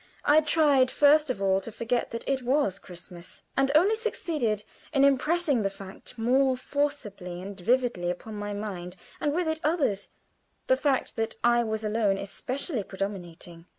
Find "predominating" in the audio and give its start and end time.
12.81-13.67